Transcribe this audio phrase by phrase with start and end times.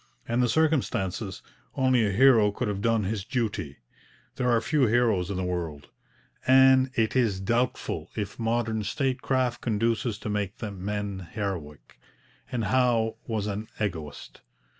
[0.27, 1.43] In the circumstances,
[1.75, 3.77] only a hero could have done his duty.
[4.37, 5.89] There are few heroes in the world,
[6.47, 11.99] and it is doubtful if modern statecraft conduces to make men heroic.
[12.51, 14.41] And Howe was an egoist.